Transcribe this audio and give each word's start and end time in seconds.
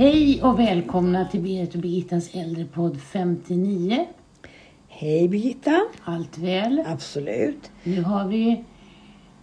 Hej 0.00 0.42
och 0.42 0.58
välkomna 0.58 1.24
till 1.24 1.40
Berit 1.40 1.74
och 1.74 1.80
Birgittas 1.80 2.34
äldrepodd 2.34 3.00
59. 3.00 4.06
Hej 4.88 5.28
Birgitta. 5.28 5.80
Allt 6.04 6.38
väl? 6.38 6.84
Absolut. 6.86 7.70
Nu 7.84 8.02
har 8.02 8.28
vi 8.28 8.64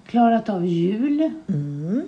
klarat 0.07 0.50
av 0.50 0.66
jul. 0.66 1.32
Mm, 1.50 2.07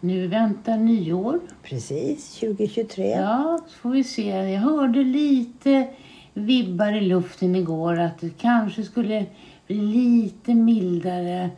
Nu 0.00 0.26
väntar 0.26 0.76
nyår. 0.76 1.40
precis, 1.62 2.34
2023. 2.34 3.10
Ja, 3.10 3.58
så 3.68 3.74
får 3.78 3.90
vi 3.90 4.04
se. 4.04 4.28
Jag 4.28 4.60
hörde 4.60 5.04
lite 5.04 5.88
vibbar 6.34 6.92
i 6.92 7.00
luften 7.00 7.56
igår 7.56 7.98
att 8.00 8.20
det 8.20 8.38
kanske 8.38 8.82
skulle 8.82 9.26
bli 9.66 9.76
lite 9.76 10.54
mildare 10.54 11.50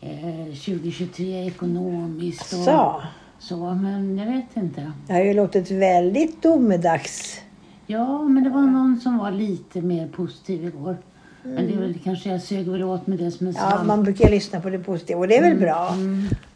eh, 0.00 0.44
2023 0.44 1.46
ekonomiskt. 1.46 2.52
Och 2.52 2.58
Så, 2.58 3.02
så, 3.38 3.56
men 3.74 4.18
jag 4.18 4.26
vet 4.26 4.56
inte. 4.56 4.92
det 5.06 5.12
har 5.12 5.20
ju 5.20 5.34
låtit 5.34 5.70
väldigt 5.70 6.42
domedags. 6.42 7.40
Ja, 7.86 8.22
men 8.22 8.44
det 8.44 8.50
var 8.50 8.60
någon 8.62 9.00
som 9.00 9.18
var 9.18 9.30
lite 9.30 9.80
mer 9.80 10.08
positiv 10.08 10.64
igår. 10.64 10.96
Men 11.42 11.66
det 11.66 11.72
är 11.72 11.76
väl 11.78 11.94
kanske 12.04 12.28
jag 12.30 12.42
sög 12.42 12.68
väl 12.68 12.82
åt 12.82 13.06
med 13.06 13.18
det 13.18 13.30
som 13.30 13.46
en 13.46 13.52
Ja, 13.56 13.70
svamp. 13.70 13.86
man 13.86 14.02
brukar 14.02 14.30
lyssna 14.30 14.60
på 14.60 14.70
det 14.70 14.78
positiva 14.78 15.20
och 15.20 15.28
det 15.28 15.36
är 15.36 15.42
väl 15.42 15.58
bra. 15.58 15.94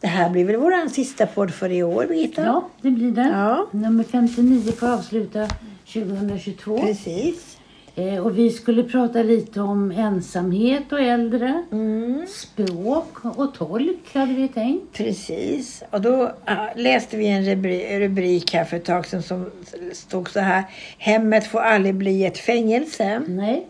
Det 0.00 0.06
här 0.06 0.30
blir 0.30 0.44
väl 0.44 0.56
vår 0.56 0.88
sista 0.88 1.26
podd 1.26 1.50
för 1.50 1.70
i 1.70 1.82
år 1.82 2.06
Birgitta? 2.08 2.44
Ja, 2.44 2.68
det 2.82 2.90
blir 2.90 3.12
det. 3.12 3.28
Ja. 3.28 3.66
Nummer 3.70 4.04
59 4.04 4.72
får 4.72 4.88
avsluta 4.92 5.46
2022. 5.92 6.78
Precis. 6.78 7.58
Eh, 7.94 8.18
och 8.26 8.38
vi 8.38 8.50
skulle 8.50 8.82
prata 8.84 9.22
lite 9.22 9.60
om 9.60 9.90
ensamhet 9.90 10.92
och 10.92 11.00
äldre. 11.00 11.62
Mm, 11.72 12.26
Språk 12.28 13.24
och 13.24 13.54
tolk 13.54 14.14
hade 14.14 14.32
vi 14.34 14.48
tänkt. 14.48 14.92
precis. 14.92 15.82
Och 15.90 16.00
då 16.00 16.32
läste 16.76 17.16
vi 17.16 17.26
en 17.26 17.42
rubri- 17.44 17.98
rubrik 18.00 18.54
här 18.54 18.64
för 18.64 18.76
ett 18.76 18.84
tag 18.84 19.06
sedan 19.06 19.22
som 19.22 19.50
stod 19.92 20.30
så 20.30 20.40
här. 20.40 20.64
Hemmet 20.98 21.46
får 21.46 21.60
aldrig 21.60 21.94
bli 21.94 22.24
ett 22.24 22.38
fängelse. 22.38 23.22
Nej. 23.28 23.66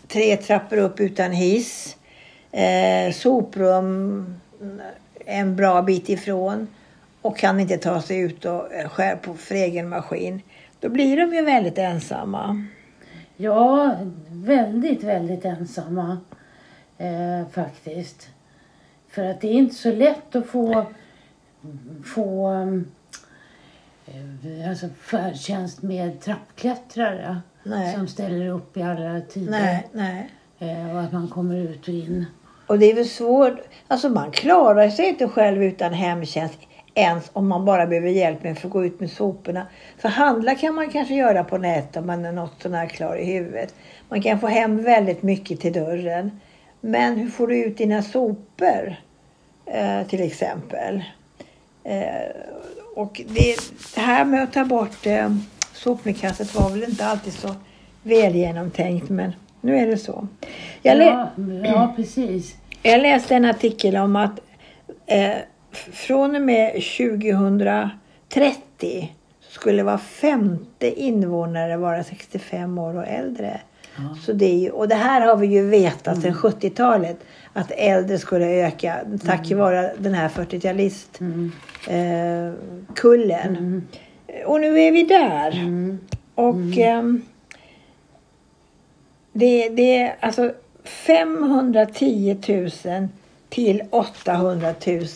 Tre 0.08 0.36
trappor 0.36 0.76
upp 0.78 1.00
utan 1.00 1.32
hiss. 1.32 1.94
Eh, 2.52 3.12
soprum 3.12 4.26
en 5.28 5.56
bra 5.56 5.82
bit 5.82 6.08
ifrån. 6.08 6.68
Och 7.22 7.38
kan 7.38 7.60
inte 7.60 7.76
ta 7.76 8.02
sig 8.02 8.18
ut 8.18 8.44
och 8.44 8.72
eh, 8.72 8.88
skär 8.88 9.16
på 9.16 9.34
för 9.34 9.54
egen 9.54 9.88
maskin. 9.88 10.42
Då 10.80 10.88
blir 10.88 11.16
de 11.16 11.34
ju 11.34 11.42
väldigt 11.42 11.78
ensamma. 11.78 12.66
Ja, 13.36 13.96
väldigt, 14.30 15.04
väldigt 15.04 15.44
ensamma 15.44 16.18
eh, 16.98 17.48
faktiskt. 17.52 18.28
För 19.08 19.24
att 19.24 19.40
det 19.40 19.48
är 19.48 19.52
inte 19.52 19.74
så 19.74 19.92
lätt 19.92 20.36
att 20.36 20.46
få, 20.46 20.86
få 22.04 22.50
eh, 24.06 24.68
alltså 24.70 24.88
färdtjänst 24.88 25.82
med 25.82 26.20
trappklättrare 26.20 27.40
Nej. 27.62 27.94
som 27.94 28.08
ställer 28.08 28.48
upp 28.48 28.76
i 28.76 28.82
alla 28.82 29.20
tider. 29.20 29.50
Nej, 29.50 29.88
nej. 29.92 30.30
Eh, 30.58 30.96
och 30.96 31.00
att 31.00 31.12
man 31.12 31.28
kommer 31.28 31.56
ut 31.56 31.88
och 31.88 31.94
in. 31.94 32.26
Och 32.68 32.78
det 32.78 32.90
är 32.90 32.94
väl 32.94 33.08
svårt. 33.08 33.58
Alltså 33.88 34.08
man 34.08 34.30
klarar 34.30 34.90
sig 34.90 35.08
inte 35.08 35.28
själv 35.28 35.62
utan 35.62 35.92
hemtjänst. 35.92 36.58
Ens 36.94 37.30
om 37.32 37.48
man 37.48 37.64
bara 37.64 37.86
behöver 37.86 38.08
hjälp 38.08 38.42
med 38.42 38.58
för 38.58 38.68
att 38.68 38.72
gå 38.72 38.84
ut 38.84 39.00
med 39.00 39.10
soporna. 39.10 39.66
För 39.98 40.08
handla 40.08 40.54
kan 40.54 40.74
man 40.74 40.90
kanske 40.90 41.14
göra 41.14 41.44
på 41.44 41.58
nätet 41.58 41.96
om 41.96 42.06
man 42.06 42.24
är 42.24 42.32
något 42.32 42.62
sånär 42.62 42.86
klar 42.86 43.16
i 43.16 43.24
huvudet. 43.24 43.74
Man 44.08 44.22
kan 44.22 44.40
få 44.40 44.46
hem 44.46 44.82
väldigt 44.82 45.22
mycket 45.22 45.60
till 45.60 45.72
dörren. 45.72 46.40
Men 46.80 47.16
hur 47.16 47.28
får 47.28 47.46
du 47.46 47.64
ut 47.64 47.78
dina 47.78 48.02
sopor? 48.02 48.96
Eh, 49.66 50.06
till 50.06 50.22
exempel. 50.22 51.02
Eh, 51.84 52.30
och 52.94 53.20
det, 53.28 53.56
det 53.94 54.00
här 54.00 54.24
med 54.24 54.42
att 54.42 54.52
ta 54.52 54.64
bort 54.64 55.06
eh, 55.06 55.34
sopnedkastet 55.72 56.54
var 56.54 56.70
väl 56.70 56.84
inte 56.84 57.06
alltid 57.06 57.32
så 57.32 57.54
väl 58.02 58.34
genomtänkt. 58.34 59.08
Men 59.08 59.32
nu 59.60 59.78
är 59.78 59.86
det 59.86 59.98
så. 59.98 60.28
Jag 60.82 60.98
Ja, 60.98 61.28
ja, 61.64 61.92
precis. 61.96 62.56
jag 62.82 63.02
läste 63.02 63.34
en 63.34 63.44
artikel 63.44 63.96
om 63.96 64.16
att 64.16 64.40
eh, 65.06 65.30
från 65.92 66.36
och 66.36 66.42
med 66.42 66.72
2030 66.72 69.12
skulle 69.40 69.82
var 69.82 69.98
femte 69.98 71.00
invånare 71.00 71.76
vara 71.76 72.04
65 72.04 72.78
år 72.78 72.96
och 72.96 73.06
äldre. 73.06 73.60
Ja. 73.96 74.16
Så 74.22 74.32
det 74.32 74.48
ju, 74.48 74.70
och 74.70 74.88
det 74.88 74.94
här 74.94 75.26
har 75.26 75.36
vi 75.36 75.46
ju 75.46 75.66
vetat 75.66 76.22
sedan 76.22 76.34
70-talet 76.34 77.16
att 77.52 77.70
äldre 77.70 78.18
skulle 78.18 78.46
öka 78.46 78.96
tack 79.26 79.52
vare 79.52 79.92
den 79.98 80.14
här 80.14 80.28
40-talistkullen. 80.28 81.50
Mm. 81.88 82.48
Eh, 82.48 82.52
kullen. 82.94 83.86
Och 84.46 84.60
nu 84.60 84.80
är 84.80 84.92
vi 84.92 85.02
där. 85.02 85.50
Mm. 85.50 85.98
Och 86.34 86.78
ehm, 86.78 87.22
det, 89.32 89.68
det 89.68 89.96
är 89.96 90.16
alltså 90.20 90.52
510 90.88 92.36
000 92.84 93.08
till 93.48 93.82
800 93.90 94.74
000 94.86 95.06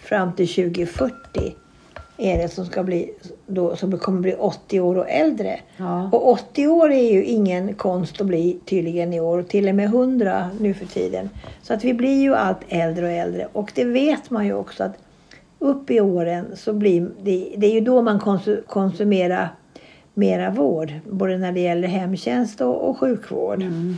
fram 0.00 0.32
till 0.32 0.48
2040 0.48 1.54
är 2.16 2.38
det 2.38 2.48
som 2.48 2.66
ska 2.66 2.82
bli 2.82 3.10
då, 3.46 3.76
som 3.76 3.98
kommer 3.98 4.20
bli 4.20 4.34
80 4.34 4.80
år 4.80 4.98
och 4.98 5.10
äldre. 5.10 5.60
Ja. 5.76 6.10
Och 6.12 6.28
80 6.28 6.66
år 6.66 6.92
är 6.92 7.12
ju 7.12 7.24
ingen 7.24 7.74
konst 7.74 8.20
att 8.20 8.26
bli 8.26 8.58
tydligen 8.64 9.12
i 9.12 9.20
år. 9.20 9.42
Till 9.42 9.68
och 9.68 9.74
med 9.74 9.84
100 9.84 10.50
nu 10.60 10.74
för 10.74 10.86
tiden. 10.86 11.30
Så 11.62 11.74
att 11.74 11.84
vi 11.84 11.94
blir 11.94 12.22
ju 12.22 12.34
allt 12.34 12.60
äldre 12.68 13.04
och 13.04 13.12
äldre. 13.12 13.48
Och 13.52 13.72
det 13.74 13.84
vet 13.84 14.30
man 14.30 14.46
ju 14.46 14.54
också 14.54 14.84
att 14.84 14.96
upp 15.58 15.90
i 15.90 16.00
åren 16.00 16.46
så 16.56 16.72
blir 16.72 17.08
det, 17.22 17.54
det 17.56 17.66
är 17.66 17.72
ju 17.72 17.80
då 17.80 18.02
man 18.02 18.20
konsu- 18.20 18.62
konsumerar 18.66 19.48
mera 20.14 20.50
vård. 20.50 20.92
Både 21.10 21.38
när 21.38 21.52
det 21.52 21.60
gäller 21.60 21.88
hemtjänst 21.88 22.60
och, 22.60 22.88
och 22.90 22.98
sjukvård. 22.98 23.62
Mm. 23.62 23.96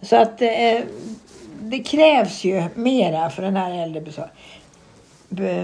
Så 0.00 0.16
att 0.16 0.42
eh, 0.42 0.80
det 1.60 1.78
krävs 1.78 2.44
ju 2.44 2.64
mera 2.74 3.30
för 3.30 3.42
den 3.42 3.56
här 3.56 3.82
äldre 3.82 4.00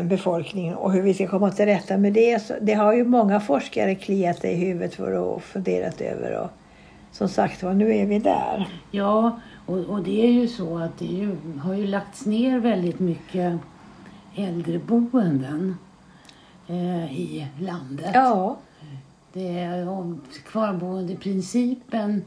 befolkningen 0.04 0.75
och 0.75 0.93
hur 0.93 1.03
vi 1.03 1.15
ska 1.15 1.28
komma 1.28 1.50
till 1.50 1.65
rätta 1.65 1.97
med 1.97 2.12
det. 2.12 2.42
Så 2.42 2.54
det 2.60 2.72
har 2.72 2.92
ju 2.92 3.04
många 3.04 3.41
forskare 3.41 3.94
kliat 3.94 4.44
i 4.44 4.54
huvudet 4.54 4.94
för 4.94 5.37
att 5.37 5.42
funderat 5.42 6.00
över. 6.00 6.38
Och 6.41 6.50
som 7.12 7.28
sagt 7.28 7.62
var, 7.62 7.75
nu 7.75 7.97
är 7.97 8.06
vi 8.06 8.19
där. 8.19 8.69
Ja, 8.91 9.41
och, 9.66 9.78
och 9.78 10.03
det 10.03 10.26
är 10.26 10.31
ju 10.31 10.48
så 10.48 10.78
att 10.78 10.98
det 10.98 11.04
är 11.04 11.19
ju, 11.19 11.37
har 11.62 11.75
ju 11.75 11.87
lagts 11.87 12.26
ner 12.26 12.59
väldigt 12.59 12.98
mycket 12.98 13.59
äldreboenden 14.37 15.76
eh, 16.69 17.12
i 17.12 17.47
landet. 17.60 18.10
Ja, 18.15 18.56
Det, 19.32 19.84
och 19.84 20.16
kvarboendeprincipen 20.47 22.25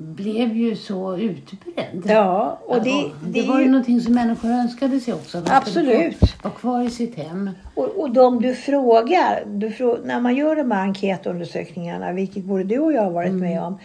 blev 0.00 0.56
ju 0.56 0.76
så 0.76 1.16
utbredd. 1.16 2.02
ja 2.04 2.58
och 2.66 2.82
det, 2.82 2.90
Och 3.04 3.10
det 3.24 3.40
det 3.40 3.48
var 3.48 3.60
ju 3.60 3.68
någonting 3.68 4.00
som 4.00 4.14
människor 4.14 4.48
önskade 4.50 5.00
sig 5.00 5.14
också. 5.14 5.42
Absolut. 5.46 6.42
Vara 6.42 6.54
kvar 6.54 6.82
i 6.82 6.90
sitt 6.90 7.14
hem. 7.18 7.50
och, 7.74 7.88
och 8.00 8.10
de 8.10 8.42
du 8.42 8.54
frågar, 8.54 9.44
du 9.46 9.68
frå- 9.68 10.06
när 10.06 10.20
man 10.20 10.36
gör 10.36 10.56
de 10.56 10.70
här 10.70 10.82
enkätundersökningarna, 10.82 12.12
vilket 12.12 12.44
både 12.44 12.64
du 12.64 12.78
och 12.78 12.92
jag 12.92 13.02
har 13.02 13.10
varit 13.10 13.32
med 13.32 13.62
om, 13.62 13.78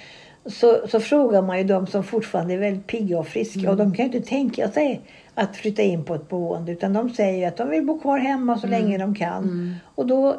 så, 0.46 0.88
så 0.88 1.00
frågar 1.00 1.42
man 1.42 1.58
ju 1.58 1.64
de 1.64 1.88
som 1.88 2.04
fortfarande 2.04 2.54
är 2.54 2.58
väldigt 2.58 2.88
pigga 2.88 3.20
och 3.20 3.28
friska 3.28 3.72
och 3.72 3.78
de 3.78 3.94
kan 3.94 4.06
ju 4.06 4.18
inte 4.18 4.30
tänka 4.30 4.72
sig 4.72 5.02
att 5.36 5.56
flytta 5.56 5.82
in 5.82 6.04
på 6.04 6.16
ett 6.16 6.30
boende 6.30 6.72
utan 6.72 6.94
de 6.94 7.10
säger 7.10 7.48
att 7.48 7.58
de 7.58 7.70
vill 7.70 7.86
bo 7.86 8.00
kvar 8.00 8.18
hemma 8.18 8.58
så 8.58 8.68
länge 8.68 8.98
de 8.98 9.16
kan. 9.16 9.76
Och, 9.96 10.08
då, 10.08 10.36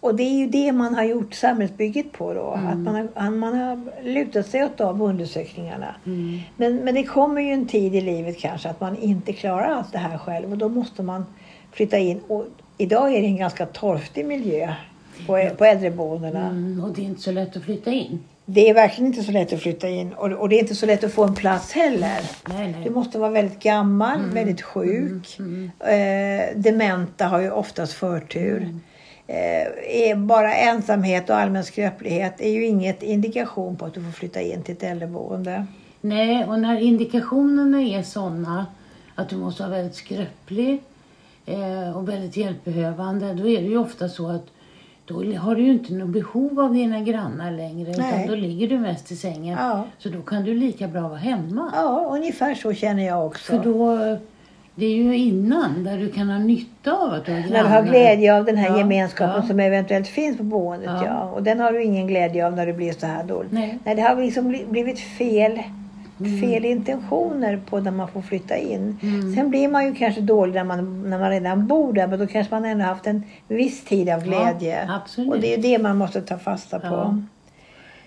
och 0.00 0.14
det 0.14 0.22
är 0.22 0.38
ju 0.38 0.46
det 0.46 0.72
man 0.72 0.94
har 0.94 1.04
gjort 1.04 1.34
samhällsbygget 1.34 2.12
på 2.12 2.34
då. 2.34 2.50
Att 2.50 2.78
man 2.78 2.94
har, 3.14 3.30
man 3.30 3.58
har 3.58 4.02
lutat 4.04 4.46
sig 4.46 4.64
åt 4.64 4.76
de 4.76 5.00
undersökningarna. 5.00 5.94
Mm. 6.06 6.40
Men, 6.56 6.76
men 6.76 6.94
det 6.94 7.02
kommer 7.02 7.40
ju 7.40 7.52
en 7.52 7.66
tid 7.66 7.94
i 7.94 8.00
livet 8.00 8.38
kanske 8.38 8.68
att 8.68 8.80
man 8.80 8.96
inte 8.96 9.32
klarar 9.32 9.68
allt 9.68 9.92
det 9.92 9.98
här 9.98 10.18
själv 10.18 10.52
och 10.52 10.58
då 10.58 10.68
måste 10.68 11.02
man 11.02 11.26
flytta 11.72 11.98
in. 11.98 12.20
Och 12.28 12.46
idag 12.78 13.14
är 13.14 13.20
det 13.20 13.26
en 13.26 13.36
ganska 13.36 13.66
torftig 13.66 14.26
miljö 14.26 14.74
på, 15.26 15.50
på 15.58 15.64
äldreboendena. 15.64 16.48
Mm, 16.48 16.84
och 16.84 16.92
det 16.94 17.02
är 17.02 17.04
inte 17.06 17.20
så 17.20 17.32
lätt 17.32 17.56
att 17.56 17.62
flytta 17.64 17.90
in. 17.90 18.20
Det 18.50 18.68
är 18.70 18.74
verkligen 18.74 19.06
inte 19.06 19.22
så 19.22 19.32
lätt 19.32 19.52
att 19.52 19.60
flytta 19.60 19.88
in 19.88 20.12
och, 20.12 20.32
och 20.32 20.48
det 20.48 20.56
är 20.56 20.60
inte 20.60 20.74
så 20.74 20.86
lätt 20.86 21.04
att 21.04 21.12
få 21.12 21.24
en 21.24 21.34
plats 21.34 21.72
heller. 21.72 22.20
Nej, 22.48 22.72
nej. 22.72 22.84
Du 22.84 22.90
måste 22.90 23.18
vara 23.18 23.30
väldigt 23.30 23.62
gammal, 23.62 24.20
väldigt 24.20 24.62
sjuk. 24.62 25.38
Eh, 25.80 26.56
dementa 26.56 27.26
har 27.26 27.40
ju 27.40 27.50
oftast 27.50 27.92
förtur. 27.92 28.74
Eh, 29.26 30.06
är 30.08 30.14
bara 30.14 30.54
ensamhet 30.54 31.30
och 31.30 31.36
allmän 31.36 31.64
skröplighet 31.64 32.40
är 32.40 32.50
ju 32.50 32.66
inget 32.66 33.02
indikation 33.02 33.76
på 33.76 33.84
att 33.84 33.94
du 33.94 34.02
får 34.02 34.10
flytta 34.10 34.40
in 34.40 34.62
till 34.62 34.74
ett 34.74 34.82
äldreboende. 34.82 35.66
Nej, 36.00 36.44
och 36.44 36.60
när 36.60 36.80
indikationerna 36.80 37.82
är 37.82 38.02
sådana 38.02 38.66
att 39.14 39.28
du 39.28 39.36
måste 39.36 39.62
vara 39.62 39.72
väldigt 39.72 39.96
skröplig 39.96 40.82
eh, 41.46 41.96
och 41.96 42.08
väldigt 42.08 42.36
hjälpbehövande, 42.36 43.34
då 43.34 43.48
är 43.48 43.62
det 43.62 43.68
ju 43.68 43.78
ofta 43.78 44.08
så 44.08 44.28
att 44.28 44.46
då 45.08 45.14
har 45.38 45.54
du 45.54 45.62
ju 45.62 45.72
inte 45.72 45.94
något 45.94 46.08
behov 46.08 46.60
av 46.60 46.74
dina 46.74 47.00
grannar 47.00 47.50
längre. 47.50 47.90
Utan 47.90 48.04
Nej. 48.10 48.26
då 48.28 48.34
ligger 48.34 48.68
du 48.68 48.78
mest 48.78 49.12
i 49.12 49.16
sängen. 49.16 49.58
Ja. 49.60 49.84
Så 49.98 50.08
då 50.08 50.20
kan 50.22 50.44
du 50.44 50.54
lika 50.54 50.88
bra 50.88 51.00
vara 51.08 51.18
hemma. 51.18 51.70
Ja, 51.74 52.08
ungefär 52.12 52.54
så 52.54 52.72
känner 52.72 53.06
jag 53.06 53.26
också. 53.26 53.52
För 53.52 53.64
då, 53.64 53.98
det 54.74 54.86
är 54.86 54.94
ju 54.96 55.16
innan 55.16 55.84
där 55.84 55.98
du 55.98 56.08
kan 56.10 56.30
ha 56.30 56.38
nytta 56.38 56.92
av 56.92 57.12
att 57.12 57.24
du 57.26 57.32
har 57.32 57.40
När 57.40 57.48
grannar. 57.48 57.62
du 57.62 57.68
har 57.68 57.82
glädje 57.82 58.36
av 58.38 58.44
den 58.44 58.56
här 58.56 58.68
Ja, 58.70 58.78
gemenskapen 58.78 59.40
ja. 59.42 59.48
som 59.48 59.60
eventuellt 59.60 60.08
finns 60.08 60.36
på 60.36 60.42
boendet. 60.42 60.90
Ja. 60.90 61.04
Ja. 61.06 61.22
Och 61.34 61.42
den 61.42 61.60
har 61.60 61.72
du 61.72 61.82
ingen 61.84 62.06
glädje 62.06 62.46
av 62.46 62.52
när 62.56 62.66
det 62.66 62.72
blir 62.72 62.92
så 62.92 63.06
här 63.06 63.24
dåligt. 63.24 63.52
Nej. 63.52 63.78
Nej, 63.84 63.94
det 63.94 64.02
har 64.02 64.16
liksom 64.16 64.48
bli- 64.48 64.66
blivit 64.70 64.98
fel, 65.00 65.58
Mm. 66.20 66.40
fel 66.40 66.64
intentioner 66.64 67.60
på 67.70 67.80
när 67.80 67.90
man 67.90 68.08
får 68.08 68.22
flytta 68.22 68.56
in. 68.56 68.98
Mm. 69.02 69.34
Sen 69.34 69.50
blir 69.50 69.68
man 69.68 69.86
ju 69.86 69.94
kanske 69.94 70.20
dålig 70.20 70.54
när 70.54 70.64
man, 70.64 71.10
när 71.10 71.18
man 71.18 71.30
redan 71.30 71.66
bor 71.66 71.92
där. 71.92 72.06
Men 72.06 72.18
då 72.18 72.26
kanske 72.26 72.54
man 72.54 72.64
ändå 72.64 72.84
haft 72.84 73.06
en 73.06 73.22
viss 73.48 73.84
tid 73.84 74.08
av 74.08 74.24
glädje. 74.24 74.84
Ja, 74.88 75.24
och 75.28 75.40
det 75.40 75.54
är 75.54 75.58
det 75.62 75.78
man 75.78 75.96
måste 75.96 76.22
ta 76.22 76.38
fasta 76.38 76.78
på. 76.78 76.86
Ja. 76.86 77.18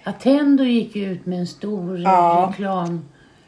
Attendo 0.03 0.63
gick 0.63 0.95
ut 0.95 1.25
med 1.25 1.39
en 1.39 1.47
stor 1.47 1.99
Ja. 1.99 2.49
reklam. 2.51 3.05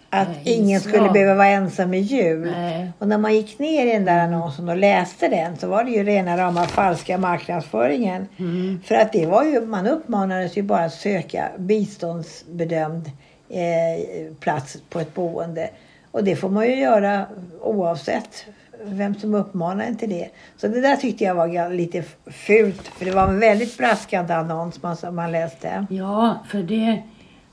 Att 0.09 0.27
Nej, 0.27 0.41
ingen 0.57 0.79
skulle 0.79 1.09
behöva 1.09 1.35
vara 1.35 1.47
ensam 1.47 1.93
i 1.93 1.99
jul. 1.99 2.51
Nej. 2.51 2.91
Och 2.99 3.07
när 3.07 3.17
man 3.17 3.33
gick 3.35 3.59
ner 3.59 3.87
i 3.87 3.91
den 3.93 4.05
där 4.05 4.19
annonsen 4.19 4.69
och 4.69 4.77
läste 4.77 5.27
den 5.27 5.57
så 5.57 5.67
var 5.67 5.83
det 5.83 5.91
ju 5.91 6.03
rena 6.03 6.37
rama 6.37 6.63
falska 6.63 7.17
marknadsföringen. 7.17 8.27
Mm. 8.37 8.81
För 8.85 8.95
att 8.95 9.13
det 9.13 9.25
var 9.25 9.43
ju, 9.43 9.61
man 9.65 9.87
uppmanades 9.87 10.57
ju 10.57 10.61
bara 10.61 10.83
att 10.85 10.93
söka 10.93 11.49
biståndsbedömd 11.57 13.11
eh, 13.53 14.33
plats 14.39 14.77
på 14.89 14.99
ett 14.99 15.13
boende. 15.13 15.69
Och 16.11 16.23
det 16.23 16.35
får 16.35 16.49
man 16.49 16.67
ju 16.67 16.75
göra 16.75 17.25
oavsett 17.61 18.45
vem 18.83 19.15
som 19.15 19.33
uppmanar 19.33 19.85
en 19.85 19.97
till 19.97 20.09
det. 20.09 20.29
Så 20.57 20.67
det 20.67 20.81
där 20.81 20.95
tyckte 20.95 21.23
jag 21.23 21.35
var 21.35 21.69
lite 21.69 22.03
fult. 22.25 22.87
För 22.87 23.05
det 23.05 23.11
var 23.11 23.27
en 23.27 23.39
väldigt 23.39 23.77
braskande 23.77 24.33
annons 24.33 24.81
man, 24.83 24.97
som 24.97 25.15
man 25.15 25.31
läste. 25.31 25.85
Ja, 25.89 26.39
för 26.47 26.63
det, 26.63 27.01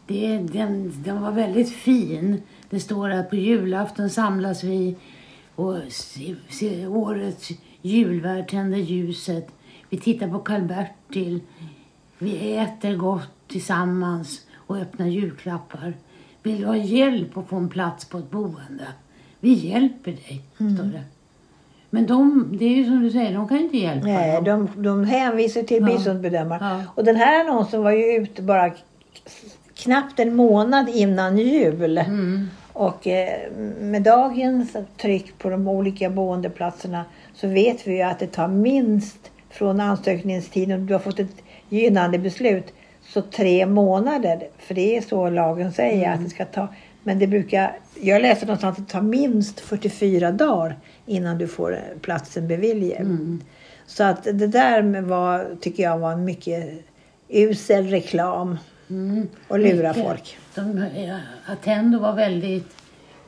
det, 0.06 0.38
den, 0.38 1.02
den 1.02 1.22
var 1.22 1.32
väldigt 1.32 1.76
fin. 1.76 2.42
Det 2.70 2.80
står 2.80 3.10
att 3.10 3.30
på 3.30 3.36
julafton 3.36 4.10
samlas 4.10 4.64
vi 4.64 4.96
och 5.54 5.76
se, 5.88 6.34
se, 6.50 6.86
årets 6.86 7.48
julvärd 7.82 8.48
tänder 8.48 8.78
ljuset. 8.78 9.48
Vi 9.88 9.98
tittar 9.98 10.28
på 10.28 10.38
Karl-Bertil. 10.38 11.40
Vi 12.18 12.56
äter 12.56 12.96
gott 12.96 13.28
tillsammans 13.48 14.40
och 14.70 14.76
öppnar 14.76 15.06
julklappar. 15.06 15.92
Vill 16.42 16.60
du 16.60 16.66
ha 16.66 16.76
hjälp 16.76 17.36
att 17.36 17.48
få 17.48 17.56
en 17.56 17.68
plats 17.68 18.04
på 18.04 18.18
ett 18.18 18.30
boende? 18.30 18.86
Vi 19.40 19.52
hjälper 19.52 20.10
dig, 20.12 20.42
står 20.54 20.84
det. 20.84 21.02
Men 21.90 22.06
de, 22.06 22.48
det 22.58 22.64
är 22.64 22.76
ju 22.76 22.84
som 22.84 23.02
du 23.02 23.10
säger, 23.10 23.34
de 23.34 23.48
kan 23.48 23.58
inte 23.58 23.76
hjälpa 23.76 24.06
Nej, 24.06 24.42
dem. 24.42 24.68
de, 24.74 24.82
de 24.82 25.04
hänvisar 25.04 25.62
till 25.62 25.82
Ja. 25.88 25.96
biståndsbedömare. 25.96 26.58
Ja. 26.62 26.82
Och 26.94 27.04
den 27.04 27.16
här 27.16 27.40
annonsen 27.44 27.82
var 27.82 27.90
ju 27.90 28.04
ute 28.16 28.42
bara 28.42 28.70
knappt 29.74 30.20
en 30.20 30.36
månad 30.36 30.88
innan 30.88 31.38
jul. 31.38 31.98
Mm. 31.98 32.48
Och 32.72 33.06
eh, 33.06 33.52
med 33.80 34.02
dagens 34.02 34.76
tryck 34.96 35.38
på 35.38 35.50
de 35.50 35.68
olika 35.68 36.10
boendeplatserna 36.10 37.04
så 37.34 37.48
vet 37.48 37.86
vi 37.86 37.96
ju 37.96 38.02
att 38.02 38.18
det 38.18 38.26
tar 38.26 38.48
minst 38.48 39.30
från 39.50 39.80
ansökningstiden, 39.80 40.86
du 40.86 40.94
har 40.94 41.00
fått 41.00 41.18
ett 41.18 41.36
gynnande 41.68 42.18
beslut, 42.18 42.72
så 43.12 43.22
tre 43.22 43.66
månader. 43.66 44.48
För 44.58 44.74
det 44.74 44.96
är 44.96 45.00
så 45.00 45.30
lagen 45.30 45.72
säger 45.72 46.12
att 46.12 46.24
det 46.24 46.30
ska 46.30 46.44
ta. 46.44 46.68
Men 47.02 47.18
det 47.18 47.26
brukar, 47.26 47.76
jag 48.00 48.22
läste 48.22 48.46
någonstans 48.46 48.78
att 48.78 48.86
det 48.86 48.92
tar 48.92 49.02
minst 49.02 49.60
44 49.60 50.32
dagar 50.32 50.76
innan 51.06 51.38
du 51.38 51.48
får 51.48 51.72
eh, 51.74 51.98
platsen 52.00 52.48
beviljad. 52.48 53.00
Mm. 53.00 53.40
Så 53.86 54.04
att 54.04 54.24
det 54.24 54.46
där 54.46 55.00
var, 55.00 55.56
tycker 55.60 55.82
jag 55.82 55.98
var 55.98 56.12
en 56.12 56.24
mycket 56.24 56.84
usel 57.28 57.86
reklam 57.86 58.58
Mm. 58.90 59.28
och 59.48 59.58
lura 59.58 59.88
Mycket. 59.88 60.04
folk. 60.06 60.36
De, 60.54 60.78
eh, 60.82 61.16
Attendo 61.46 61.98
var 61.98 62.12
väldigt 62.12 62.68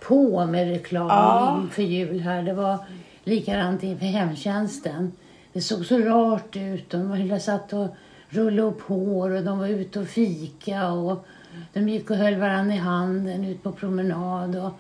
på 0.01 0.47
med 0.47 0.69
reklam 0.71 1.07
Ja. 1.09 1.59
inför 1.63 1.83
jul 1.83 2.21
här. 2.21 2.43
Det 2.43 2.53
var 2.53 2.79
likadant 3.25 3.83
inför 3.83 4.07
hemtjänsten. 4.07 5.13
Det 5.53 5.61
såg 5.61 5.87
så 5.87 5.99
rart 5.99 6.57
ut. 6.57 6.91
De 6.91 7.41
satt 7.41 7.73
och 7.73 7.89
rullade 8.33 8.69
upp 8.69 8.81
hår 8.81 9.31
och 9.31 9.43
de 9.45 9.59
var 9.59 9.67
ute 9.67 10.01
och 10.01 10.07
fika 10.09 10.93
och 10.93 11.25
de 11.73 11.89
gick 11.89 12.11
och 12.11 12.17
höll 12.17 12.37
varandra 12.37 12.75
i 12.75 12.79
handen 12.79 13.45
ut 13.45 13.63
på 13.63 13.73
promenad. 13.73 14.57
Och 14.57 14.71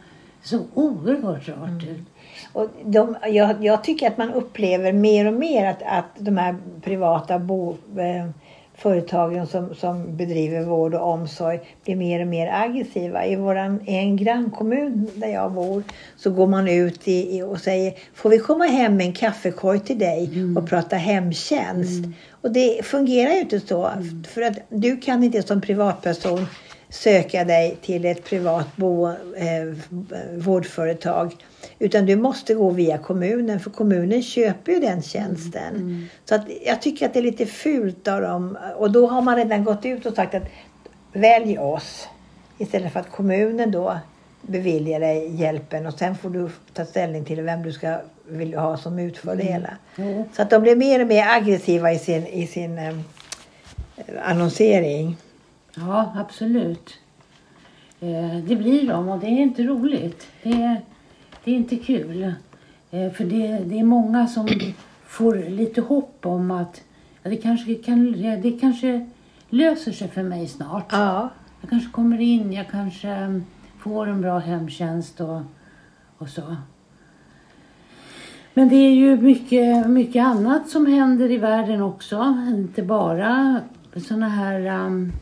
såg 0.43 0.61
oerhört 0.75 1.49
rart 1.49 1.69
Mm. 1.69 1.89
ut. 1.89 2.07
Och 2.53 2.69
de, 2.85 3.17
jag, 3.29 3.65
jag 3.65 3.85
tycker 3.85 4.07
att 4.07 4.19
man 4.19 4.33
upplever 4.33 4.93
mer 4.93 5.27
och 5.27 5.35
mer 5.35 5.67
att, 5.67 5.83
att 5.83 6.07
de 6.19 6.37
här 6.37 6.57
privata 6.83 7.39
bo, 7.39 7.71
eh, 7.97 8.31
företagen 8.83 9.47
som, 9.47 9.75
som 9.75 10.17
bedriver 10.17 10.65
vård 10.65 10.95
och 10.95 11.09
omsorg 11.09 11.61
blir 11.85 11.97
mer 11.97 12.21
och 12.21 12.27
mer 12.27 12.53
aggressiva. 12.53 13.27
I, 13.27 13.37
våran, 13.37 13.81
en 13.87 14.17
grannkommun 14.17 15.11
där 15.15 15.29
jag 15.29 15.53
bor 15.53 15.83
så 16.17 16.31
går 16.31 16.47
man 16.47 16.69
ut 16.69 17.09
i, 17.09 17.37
i, 17.37 17.43
och 17.43 17.61
säger 17.61 17.95
Får 18.15 18.31
vi 18.31 18.39
komma 18.39 18.65
hem 18.65 18.97
med 18.97 19.07
en 19.07 19.13
kaffekorg 19.13 19.81
till 19.81 19.99
dig 19.99 20.31
och 20.57 20.69
prata 20.69 20.97
hemtjänst? 20.97 22.05
Och 22.41 22.53
det 22.53 22.87
fungerar 22.87 23.33
ju 23.33 23.41
inte 23.41 23.61
så. 23.61 23.91
För 24.29 24.43
att 24.43 24.59
du 24.69 24.97
kan 24.97 25.25
inte 25.25 25.43
som 25.43 25.61
privatperson 25.61 26.47
söka 26.93 27.45
dig 27.45 27.77
till 27.83 28.05
ett 28.05 28.25
privat 28.25 28.77
bo, 28.77 29.09
eh, 29.09 29.75
vårdföretag. 30.37 31.37
Utan 31.79 32.07
du 32.07 32.17
måste 32.17 32.55
gå 32.55 32.71
via 32.71 32.99
kommunen 32.99 33.61
för 33.61 33.71
kommunen 33.71 34.23
köper 34.23 34.73
ju 34.73 34.81
den 34.81 35.03
tjänsten. 35.03 36.09
Så 36.25 36.35
att 36.35 36.43
jag 36.67 36.83
tycker 36.83 37.07
att 37.07 37.13
det 37.13 37.21
är 37.21 37.23
lite 37.23 37.47
fult 37.47 38.09
av 38.09 38.21
dem. 38.21 38.59
Och 38.77 38.91
då 38.91 39.07
har 39.07 39.23
man 39.23 39.37
redan 39.37 39.65
gått 39.65 39.85
ut 39.85 40.07
och 40.07 40.15
sagt 40.15 40.35
att 40.35 40.43
välj 41.13 41.59
oss. 41.59 42.09
Istället 42.59 42.93
för 42.93 43.01
att 43.01 43.11
kommunen 43.11 43.71
då 43.71 43.99
beviljar 44.43 45.01
dig 45.01 45.41
hjälpen 45.41 45.87
och 45.87 45.95
sen 45.95 46.17
får 46.17 46.31
du 46.31 46.51
ta 46.73 46.85
ställning 46.85 47.25
till 47.25 47.43
vem 47.43 47.63
du 47.63 47.73
ska 47.73 47.97
vill 48.29 48.55
ha 48.55 48.77
som 48.77 48.99
utför 48.99 49.37
det 49.37 49.43
hela. 49.43 49.77
Jo. 49.97 50.29
Så 50.37 50.43
att 50.43 50.51
de 50.51 50.63
blir 50.63 50.77
mer 50.77 51.01
och 51.01 51.07
mer 51.07 51.27
aggressiva 51.29 51.93
i 51.93 51.99
sin, 51.99 52.27
i 52.27 52.47
sin 52.47 52.79
eh, 52.79 52.95
annonsering. 54.25 55.17
Ja, 55.75 56.13
absolut. 56.17 56.99
Eh, 58.01 58.37
det 58.45 58.57
blir 58.57 58.89
de 58.89 59.09
och 59.09 59.19
det 59.19 59.27
är 59.27 59.41
inte 59.41 59.63
roligt. 59.63 60.27
Det 60.43 60.53
är, 60.53 60.81
det 61.45 61.51
är 61.51 61.55
inte 61.55 61.77
kul. 61.77 62.35
Eh, 62.91 63.13
för 63.13 63.25
det, 63.25 63.59
det 63.59 63.79
är 63.79 63.85
många 63.85 64.27
som 64.27 64.49
får 65.07 65.35
lite 65.35 65.81
hopp 65.81 66.27
om 66.27 66.51
att 66.51 66.83
ja, 67.23 67.31
det, 67.31 67.37
kanske 67.37 67.75
kan, 67.75 68.13
det 68.43 68.59
kanske 68.61 69.11
löser 69.49 69.93
sig 69.93 70.09
för 70.09 70.23
mig 70.23 70.49
snart. 70.49 70.93
Ja. 70.93 71.31
Jag 71.61 71.71
kanske 71.71 71.91
kommer 71.91 72.21
in, 72.21 72.53
jag 72.53 72.71
kanske 72.71 73.09
mm, 73.09 73.45
får 73.79 74.09
en 74.09 74.21
bra 74.21 74.39
hemtjänst 74.39 75.21
och, 75.21 75.41
och 76.19 76.29
så. 76.29 76.57
Men 78.55 78.69
det 78.69 78.77
är 78.77 78.95
ju 78.95 79.17
mycket, 79.17 79.91
mycket 79.91 80.25
annat 80.25 80.69
som 80.69 80.87
händer 80.87 81.31
i 81.31 81.37
världen 81.37 81.83
också. 81.83 82.37
Inte 82.49 82.83
bara 82.83 83.61
såna 83.97 84.29
här 84.29 84.87
um, 84.87 85.13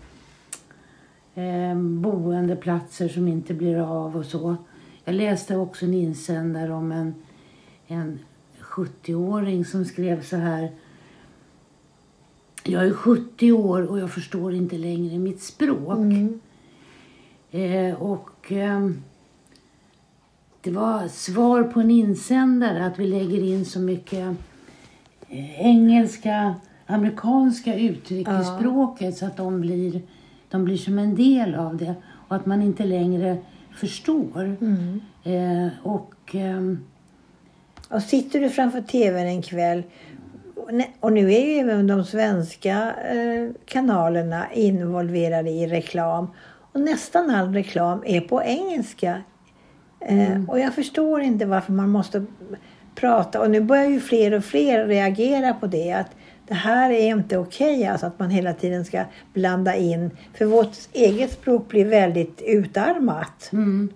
eh, 1.35 1.75
boendeplatser 1.75 3.09
som 3.09 3.29
inte 3.29 3.55
blir 3.55 3.77
av 3.77 4.17
och 4.17 4.25
så. 4.27 4.57
Jag 5.05 5.15
läste 5.15 5.57
också 5.57 5.85
en 5.85 5.95
insändare 5.95 6.73
om 6.73 6.93
en, 6.93 7.15
en 7.87 8.19
70-åring 8.61 9.65
som 9.65 9.85
skrev 9.85 10.23
så 10.23 10.37
här. 10.37 10.71
Jag 12.65 12.87
är 12.87 12.93
70 12.93 13.53
år 13.53 13.83
och 13.91 13.99
jag 13.99 14.11
förstår 14.11 14.55
inte 14.55 14.79
längre 14.79 15.19
mitt 15.19 15.43
språk. 15.43 15.99
Mm. 15.99 16.41
Eh, 17.51 18.03
och 18.03 18.53
ehm, 18.53 19.03
det 20.61 20.71
var 20.71 21.09
svar 21.09 21.63
på 21.63 21.81
en 21.81 21.91
insändare 21.91 22.87
att 22.87 22.99
vi 22.99 23.07
lägger 23.07 23.43
in 23.43 23.65
så 23.65 23.81
mycket 23.81 24.37
eh, 25.29 25.61
engelska, 25.61 26.55
amerikanska 26.87 27.75
uttryck 27.79 28.29
i 28.29 28.31
Ja. 28.31 28.59
språket 28.59 29.17
så 29.17 29.27
att 29.27 29.37
de 29.37 29.61
blir, 29.61 30.03
de 30.51 30.65
blir 30.65 30.77
som 30.77 30.99
en 30.99 31.15
del 31.15 31.55
av 31.55 31.77
det 31.77 31.95
och 32.29 32.37
att 32.37 32.47
man 32.47 32.63
inte 32.63 32.85
längre 32.85 33.39
förstår. 33.75 34.57
Mm. 34.61 35.01
Eh, 35.25 35.69
och 35.83 36.15
ehm, 36.33 36.85
Och 37.89 38.03
sitter 38.03 38.41
du 38.41 38.51
framför 38.51 38.81
tvn 38.81 39.27
en 39.27 39.43
kväll 39.43 39.83
och 41.01 41.13
nu 41.13 41.33
är 41.33 41.47
ju 41.47 41.53
även 41.53 41.87
de 41.87 42.05
svenska 42.05 42.95
eh, 42.95 43.51
kanalerna 43.65 44.53
involverade 44.53 45.51
i 45.51 45.67
reklam. 45.67 46.31
Och 46.73 46.81
nästan 46.81 47.31
all 47.31 47.55
reklam 47.55 48.03
är 48.07 48.21
på 48.21 48.43
engelska. 48.43 49.23
Eh, 50.01 50.45
och 50.49 50.61
jag 50.61 50.75
förstår 50.75 51.21
inte 51.21 51.47
varför 51.47 51.73
man 51.73 51.89
måste 51.89 52.25
prata. 52.95 53.41
Och 53.41 53.51
nu 53.51 53.61
börjar 53.61 53.87
ju 53.87 54.01
fler 54.01 54.35
och 54.35 54.45
fler 54.45 54.87
reagera 54.87 55.55
på 55.55 55.67
det. 55.67 55.93
Att 55.93 56.17
det 56.51 56.57
här 56.57 56.91
är 56.91 57.07
inte 57.07 57.39
okej, 57.39 57.87
alltså 57.87 58.07
att 58.07 58.19
man 58.19 58.31
hela 58.31 58.53
tiden 58.53 58.85
ska 58.85 59.05
blanda 59.33 59.77
in. 59.77 60.11
För 60.35 60.45
vårt 60.45 60.77
eget 60.93 61.33
språk 61.33 61.69
blir 61.69 61.85
väldigt 61.85 62.43
utarmat. 62.43 63.51
mm, 63.53 63.89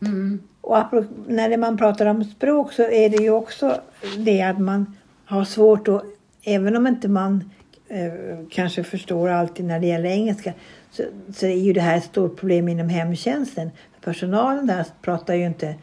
mm, 0.00 0.40
Och 0.60 1.04
när 1.26 1.56
man 1.56 1.78
pratar 1.78 2.06
om 2.06 2.24
språk 2.24 2.72
så 2.72 2.82
är 2.82 3.10
det 3.10 3.16
ju 3.16 3.30
också 3.30 3.80
det 4.18 4.42
att 4.42 4.58
man 4.58 4.96
har 5.24 5.44
svårt 5.44 5.88
att 5.88 6.04
även 6.42 6.76
om 6.76 6.86
inte 6.86 7.08
man 7.08 7.50
eh, 7.88 8.12
kanske 8.50 8.84
förstår 8.84 9.28
alltid 9.28 9.66
när 9.66 9.80
det 9.80 9.86
gäller 9.86 10.10
engelska 10.10 10.52
så, 10.90 11.02
så 11.34 11.46
är 11.46 11.58
ju 11.58 11.72
det 11.72 11.80
här 11.80 11.96
ett 11.96 12.04
stort 12.04 12.36
problem 12.36 12.68
inom 12.68 12.88
hemtjänsten. 12.88 13.70
Personalen 14.00 14.66
där 14.66 14.86
pratar 15.02 15.34
ju 15.34 15.46
inte 15.46 15.74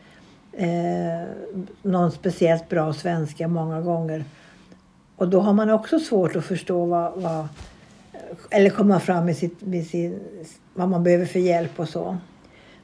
eh, 0.54 1.28
någon 1.82 2.12
speciellt 2.12 2.70
bra 2.70 2.94
svenska 2.94 3.48
många 3.48 3.82
gånger. 3.82 4.24
Och 5.24 5.30
då 5.30 5.40
har 5.40 5.54
man 5.54 5.70
också 5.70 6.00
svårt 6.00 6.36
att 6.36 6.46
förstå 6.46 6.86
vad, 6.86 7.14
vad 7.16 7.48
eller 8.50 8.70
komma 8.70 9.00
fram 9.00 9.26
med, 9.26 9.38
sitt, 9.38 9.62
med 9.62 9.86
sin, 9.86 10.20
vad 10.74 10.90
man 10.90 11.04
behöver 11.04 11.26
för 11.26 11.40
hjälp 11.40 11.80
och 11.80 11.90
så. 11.90 12.18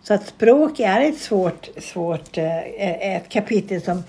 Så 0.03 0.13
att 0.13 0.27
språk 0.27 0.79
är 0.79 1.01
ett 1.01 1.17
svårt, 1.17 1.69
svårt 1.77 2.37
eh, 2.37 3.15
ett 3.15 3.29
kapitel 3.29 3.81
som, 3.81 4.03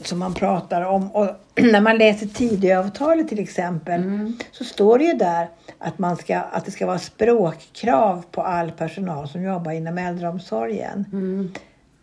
som 0.00 0.18
man 0.18 0.34
pratar 0.34 0.82
om. 0.82 1.10
Och 1.12 1.28
när 1.62 1.80
man 1.80 1.98
läser 1.98 2.26
Tidöavtalet 2.26 3.28
till 3.28 3.38
exempel 3.38 4.02
Mm. 4.02 4.38
så 4.52 4.64
står 4.64 4.98
det 4.98 5.04
ju 5.04 5.14
där 5.14 5.48
att, 5.78 5.98
man 5.98 6.16
ska, 6.16 6.38
att 6.38 6.64
det 6.64 6.70
ska 6.70 6.86
vara 6.86 6.98
språkkrav 6.98 8.24
på 8.30 8.42
all 8.42 8.70
personal 8.70 9.28
som 9.28 9.42
jobbar 9.42 9.72
inom 9.72 9.98
äldreomsorgen. 9.98 11.04
Mm. 11.12 11.52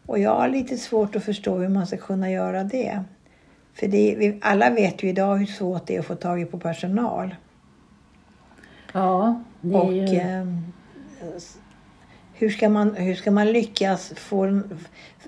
Och 0.06 0.20
jag 0.20 0.36
har 0.36 0.48
lite 0.48 0.78
svårt 0.78 1.16
att 1.16 1.24
förstå 1.24 1.58
hur 1.58 1.70
man 1.70 1.88
ska 1.88 1.98
kunna 1.98 2.32
göra 2.32 2.64
det. 2.64 3.04
För 3.76 3.88
det, 3.88 4.16
vi, 4.18 4.40
alla 4.42 4.70
vet 4.70 5.04
ju 5.04 5.10
idag 5.10 5.36
hur 5.36 5.46
svårt 5.46 5.88
det 5.88 5.96
är 5.96 6.00
att 6.00 6.06
få 6.06 6.16
tag 6.16 6.42
i 6.42 6.46
på 6.46 6.60
personal. 6.60 7.36
Ja, 8.94 9.42
det 9.62 9.76
är 9.76 9.82
Och 9.82 9.94
ju... 9.94 10.20
s- 11.38 11.58
hur, 12.34 12.50
ska 12.50 12.70
man, 12.70 12.96
hur 12.96 13.16
ska 13.16 13.32
man 13.32 13.52
lyckas 13.52 14.14
få... 14.16 14.62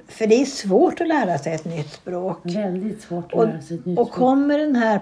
För 0.07 0.27
det 0.27 0.41
är 0.41 0.45
svårt 0.45 1.01
att 1.01 1.07
lära 1.07 1.37
sig 1.37 1.53
ett 1.53 1.65
nytt 1.65 1.89
språk. 1.93 2.39
Väldigt 2.43 3.01
svårt 3.01 3.25
att 3.25 3.39
Och, 3.39 3.47
lära 3.47 3.61
sig 3.61 3.77
ett 3.77 3.85
nytt 3.85 3.99
och 3.99 4.07
språk. 4.07 4.17
kommer 4.19 4.57
den 4.59 4.75
här 4.75 4.99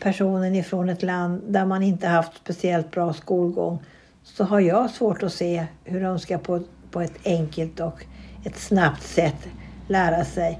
personen 0.00 0.54
ifrån 0.54 0.88
ett 0.88 1.02
land 1.02 1.42
där 1.48 1.66
man 1.66 1.82
inte 1.82 2.06
haft 2.08 2.36
speciellt 2.36 2.90
bra 2.90 3.12
skolgång 3.12 3.82
så 4.22 4.44
har 4.44 4.60
jag 4.60 4.90
svårt 4.90 5.22
att 5.22 5.32
se 5.32 5.66
hur 5.84 6.00
de 6.00 6.18
ska 6.18 6.38
på, 6.38 6.60
på 6.90 7.00
ett 7.00 7.18
enkelt 7.24 7.80
och 7.80 8.04
ett 8.44 8.56
snabbt 8.56 9.02
sätt 9.02 9.48
lära 9.88 10.24
sig. 10.24 10.58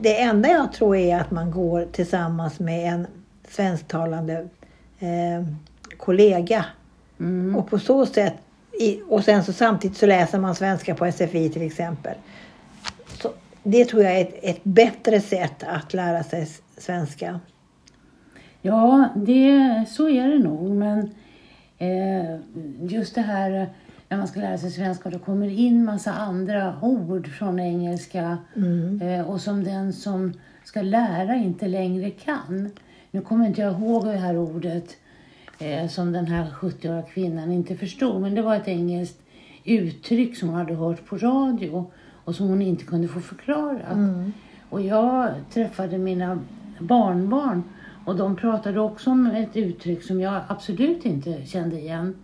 Det 0.00 0.20
enda 0.20 0.48
jag 0.48 0.72
tror 0.72 0.96
är 0.96 1.20
att 1.20 1.30
man 1.30 1.50
går 1.50 1.88
tillsammans 1.92 2.60
med 2.60 2.92
en 2.92 3.06
svensktalande 3.48 4.48
eh, 4.98 5.46
kollega 5.96 6.64
Mm. 7.20 7.56
och 7.56 7.70
på 7.70 7.78
så 7.78 8.06
sätt, 8.06 8.34
i, 8.80 9.00
och 9.08 9.24
sen 9.24 9.44
så 9.44 9.52
samtidigt 9.52 9.96
så 9.96 10.06
läser 10.06 10.38
man 10.38 10.54
svenska 10.54 10.94
på 10.94 11.12
SFI 11.12 11.50
till 11.50 11.62
exempel. 11.62 12.14
Så 13.22 13.28
det 13.62 13.84
tror 13.84 14.02
jag 14.02 14.12
är 14.12 14.20
ett, 14.20 14.38
ett 14.42 14.64
bättre 14.64 15.20
sätt 15.20 15.62
att 15.66 15.94
lära 15.94 16.22
sig 16.22 16.48
svenska. 16.78 17.40
Ja, 18.62 19.08
det, 19.16 19.84
så 19.88 20.08
är 20.08 20.28
det 20.28 20.38
nog. 20.38 20.70
Men 20.70 21.10
eh, 21.78 22.40
just 22.80 23.14
det 23.14 23.20
här 23.20 23.68
när 24.10 24.18
man 24.18 24.28
ska 24.28 24.40
lära 24.40 24.58
sig 24.58 24.70
svenska, 24.70 25.10
då 25.10 25.18
kommer 25.18 25.46
det 25.46 25.52
in 25.52 25.84
massa 25.84 26.12
andra 26.12 26.76
ord 26.82 27.28
från 27.28 27.60
engelska 27.60 28.38
Mm. 28.56 29.02
eh, 29.02 29.30
och 29.30 29.40
som 29.40 29.64
den 29.64 29.92
som 29.92 30.32
ska 30.64 30.82
lära 30.82 31.34
inte 31.34 31.68
längre 31.68 32.10
kan. 32.10 32.70
Nu 33.10 33.20
kommer 33.20 33.46
inte 33.46 33.60
jag 33.60 33.72
ihåg 33.72 34.06
det 34.06 34.16
här 34.16 34.36
ordet 34.36 34.96
eh, 35.58 35.88
som 35.88 36.12
den 36.12 36.26
här 36.26 36.46
70-åriga 36.50 37.02
kvinnan 37.02 37.52
inte 37.52 37.76
förstod, 37.76 38.20
men 38.20 38.34
det 38.34 38.42
var 38.42 38.56
ett 38.56 38.68
engelskt 38.68 39.20
uttryck 39.64 40.36
som 40.36 40.48
hon 40.48 40.58
hade 40.58 40.74
hört 40.74 41.06
på 41.06 41.16
radio 41.16 41.90
och 42.24 42.34
som 42.34 42.48
hon 42.48 42.62
inte 42.62 42.84
kunde 42.84 43.08
få 43.08 43.20
förklarat. 43.20 43.92
Mm. 43.92 44.32
Och 44.70 44.80
jag 44.80 45.30
träffade 45.52 45.98
mina 45.98 46.38
barnbarn 46.78 47.62
och 48.06 48.16
de 48.16 48.36
pratade 48.36 48.80
också 48.80 49.10
om 49.10 49.26
ett 49.26 49.56
uttryck 49.56 50.02
som 50.02 50.20
jag 50.20 50.40
absolut 50.48 51.04
inte 51.04 51.46
kände 51.46 51.80
igen. 51.80 52.14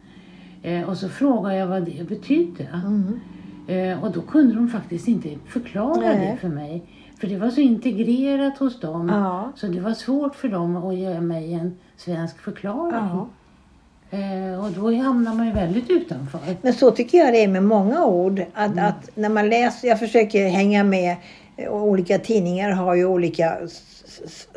Eh, 0.66 0.88
och 0.88 0.96
så 0.96 1.08
frågade 1.08 1.56
jag 1.56 1.66
vad 1.66 1.82
det 1.82 2.08
betydde. 2.08 2.68
Mm. 2.74 3.20
Eh, 3.66 4.04
och 4.04 4.12
då 4.12 4.20
kunde 4.22 4.54
de 4.54 4.68
faktiskt 4.68 5.08
inte 5.08 5.28
förklara 5.48 6.00
Nej. 6.00 6.30
det 6.32 6.36
för 6.40 6.48
mig. 6.48 6.82
För 7.20 7.26
det 7.26 7.36
var 7.38 7.50
så 7.50 7.60
integrerat 7.60 8.58
hos 8.58 8.80
dem. 8.80 9.08
Ja. 9.08 9.52
Så 9.56 9.66
det 9.66 9.80
var 9.80 9.92
svårt 9.92 10.34
för 10.34 10.48
dem 10.48 10.76
att 10.76 10.96
ge 10.96 11.20
mig 11.20 11.54
en 11.54 11.76
svensk 11.96 12.38
förklaring. 12.38 13.08
Ja. 13.10 13.28
Eh, 14.10 14.64
och 14.64 14.72
då 14.72 14.94
hamnar 14.94 15.34
man 15.34 15.46
ju 15.46 15.52
väldigt 15.52 15.90
utanför. 15.90 16.40
Men 16.62 16.72
så 16.72 16.90
tycker 16.90 17.18
jag 17.18 17.32
det 17.32 17.44
är 17.44 17.48
med 17.48 17.62
många 17.62 18.04
ord. 18.04 18.42
Att, 18.54 18.78
att 18.78 19.10
när 19.14 19.28
man 19.28 19.48
läser, 19.48 19.88
jag 19.88 19.98
försöker 19.98 20.48
hänga 20.48 20.84
med, 20.84 21.16
olika 21.70 22.18
tidningar 22.18 22.70
har 22.70 22.94
ju 22.94 23.06
olika 23.06 23.58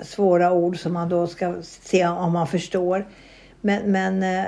svåra 0.04 0.52
ord 0.52 0.80
som 0.80 0.94
man 0.94 1.10
då 1.10 1.28
ska 1.28 1.56
se 1.62 2.08
om 2.08 2.34
man 2.34 2.48
förstår. 2.48 3.08
Men, 3.62 3.92
men 3.92 4.24
eh, 4.24 4.46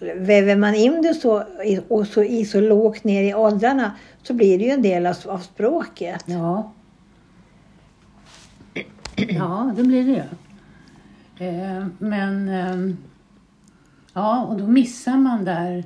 väver 0.00 0.56
man 0.56 0.74
in 0.74 1.02
det 1.02 1.14
så, 1.14 1.44
och 1.88 2.06
så, 2.06 2.22
i 2.22 2.44
så 2.44 2.60
lågt 2.60 3.04
ner 3.04 3.22
i 3.22 3.34
åldrarna 3.34 3.92
så 4.22 4.34
blir 4.34 4.58
det 4.58 4.64
ju 4.64 4.70
en 4.70 4.82
del 4.82 5.06
av, 5.06 5.16
av 5.26 5.38
språket. 5.38 6.24
Ja. 6.26 6.72
Ja, 9.16 9.72
det 9.76 9.82
blir 9.82 10.04
det 10.04 10.10
ju. 10.10 10.22
Eh, 11.48 11.86
men 11.98 12.48
ehm, 12.48 12.96
ja, 14.12 14.44
och 14.44 14.56
då 14.56 14.66
missar 14.66 15.16
man 15.16 15.44
där 15.44 15.84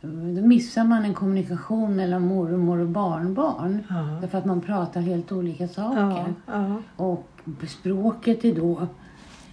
då 0.00 0.42
missar 0.46 0.84
man 0.84 1.04
en 1.04 1.14
kommunikation 1.14 1.96
mellan 1.96 2.26
mormor 2.26 2.78
och 2.78 2.88
barnbarn. 2.88 3.82
Ja. 3.88 4.18
Därför 4.20 4.38
att 4.38 4.44
man 4.44 4.60
pratar 4.60 5.00
helt 5.00 5.32
olika 5.32 5.68
saker. 5.68 6.00
Ja, 6.00 6.26
ja. 6.46 6.76
Och 6.96 7.28
språket 7.68 8.44
är 8.44 8.54
då 8.54 8.86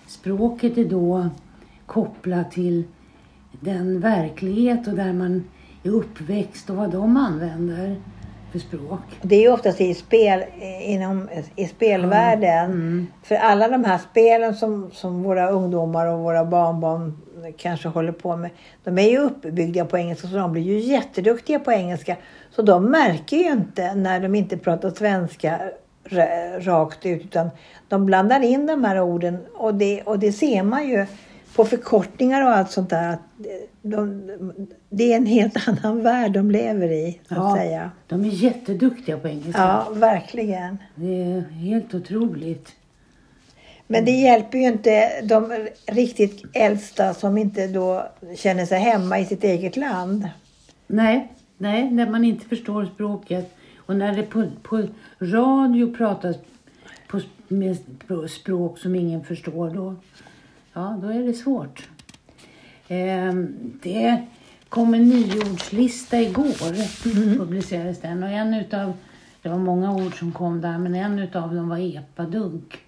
språket 0.07 0.77
är 0.77 0.85
då 0.85 1.29
kopplat 1.85 2.51
till 2.51 2.83
den 3.65 3.99
verklighet 3.99 4.87
och 4.87 4.93
där 4.93 5.13
man 5.13 5.43
är 5.83 5.89
uppväxt 5.89 6.69
och 6.69 6.75
vad 6.75 6.91
de 6.91 7.17
använder 7.17 7.95
för 8.51 8.59
språk. 8.59 8.99
Det 9.21 9.35
är 9.35 9.41
ju 9.41 9.51
oftast 9.51 9.81
i, 9.81 9.93
spel, 9.93 10.43
eh, 10.59 10.91
inom, 10.91 11.29
i 11.55 11.67
spelvärlden. 11.67 12.65
Mm. 12.65 13.07
För 13.23 13.35
alla 13.35 13.67
de 13.67 13.83
här 13.83 13.97
spelen 13.97 14.55
som, 14.55 14.91
som 14.91 15.23
våra 15.23 15.49
ungdomar 15.49 16.07
och 16.07 16.19
våra 16.19 16.45
barnbarn 16.45 17.17
kanske 17.57 17.87
håller 17.87 18.11
på 18.11 18.35
med. 18.35 18.49
De 18.83 18.97
är 18.97 19.09
ju 19.09 19.17
uppbyggda 19.17 19.85
på 19.85 19.97
engelska 19.97 20.27
så 20.27 20.35
de 20.35 20.51
blir 20.51 20.63
ju 20.63 20.79
jätteduktiga 20.79 21.59
på 21.59 21.71
engelska. 21.71 22.15
Så 22.55 22.61
de 22.61 22.85
märker 22.85 23.37
ju 23.37 23.51
inte 23.51 23.95
när 23.95 24.19
de 24.19 24.35
inte 24.35 24.57
pratar 24.57 24.89
svenska 24.89 25.59
rakt 26.59 27.05
ut 27.05 27.23
utan 27.23 27.49
de 27.87 28.05
blandar 28.05 28.43
in 28.43 28.65
de 28.65 28.83
här 28.83 29.01
orden 29.01 29.37
och 29.53 29.75
det, 29.75 30.01
och 30.01 30.19
det 30.19 30.31
ser 30.31 30.63
man 30.63 30.87
ju 30.87 31.05
på 31.55 31.65
förkortningar 31.65 32.41
och 32.45 32.49
allt 32.51 32.71
sånt 32.71 32.89
där. 32.89 33.17
De, 33.81 34.31
det 34.89 35.13
är 35.13 35.17
en 35.17 35.25
helt 35.25 35.67
annan 35.67 36.03
värld 36.03 36.31
de 36.31 36.51
lever 36.51 36.91
i, 36.91 37.19
så 37.27 37.33
att 37.33 37.39
Ja. 37.39 37.55
säga. 37.57 37.91
De 38.07 38.25
är 38.25 38.29
jätteduktiga 38.29 39.17
på 39.17 39.27
engelska. 39.27 39.61
Ja, 39.61 39.87
verkligen. 39.93 40.77
Det 40.95 41.23
är 41.23 41.41
helt 41.41 41.93
otroligt. 41.93 42.71
Men 43.87 44.05
det 44.05 44.11
hjälper 44.11 44.57
ju 44.57 44.67
inte 44.67 45.21
de 45.21 45.67
riktigt 45.87 46.43
äldsta 46.53 47.13
som 47.13 47.37
inte 47.37 47.67
då 47.67 48.07
känner 48.35 48.65
sig 48.65 48.79
hemma 48.79 49.19
i 49.19 49.25
sitt 49.25 49.43
eget 49.43 49.77
land. 49.77 50.29
Nej, 50.87 51.31
nej, 51.57 51.91
när 51.91 52.09
man 52.09 52.23
inte 52.23 52.45
förstår 52.47 52.85
språket 52.85 53.55
och 53.77 53.95
när 53.95 54.15
det 54.15 54.23
på, 54.23 54.43
på 54.63 54.83
radio 55.19 55.95
pratas 55.95 56.35
på, 57.07 57.21
med 57.47 57.77
spr- 58.07 58.27
språk 58.27 58.79
som 58.79 58.95
ingen 58.95 59.23
förstår 59.23 59.69
då, 59.69 59.95
ja, 60.75 60.99
då 61.01 61.07
är 61.07 61.23
det 61.23 61.33
svårt. 61.33 61.89
Ehm, 62.87 63.55
det 63.83 64.25
kom 64.69 64.93
en 64.93 65.09
nyordslista 65.09 66.21
igår, 66.21 67.37
publicerades 67.37 68.01
den. 68.01 68.23
Och 68.23 68.29
en 68.29 68.53
utav, 68.53 68.93
det 69.41 69.49
var 69.49 69.57
många 69.57 69.93
ord 69.93 70.19
som 70.19 70.31
kom 70.31 70.61
där, 70.61 70.77
men 70.77 70.95
en 70.95 71.19
utav 71.19 71.55
dem 71.55 71.69
var 71.69 71.97
epadunk. 71.97 72.84